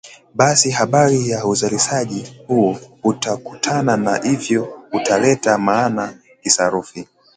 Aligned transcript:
basi 0.35 0.69
habari 0.71 1.29
ya 1.29 1.45
uzalishaji 1.45 2.41
huo 2.47 2.79
utakutana 3.03 3.97
na 3.97 4.15
hivyo 4.17 4.77
utaleta 4.91 5.57
maana 5.57 6.13
kisarufi 6.43 7.07